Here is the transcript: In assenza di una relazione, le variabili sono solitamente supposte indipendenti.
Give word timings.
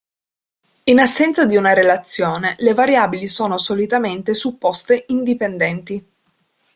In 0.85 0.97
assenza 0.99 1.45
di 1.45 1.55
una 1.57 1.73
relazione, 1.73 2.55
le 2.57 2.73
variabili 2.73 3.27
sono 3.27 3.59
solitamente 3.59 4.33
supposte 4.33 5.03
indipendenti. 5.09 6.03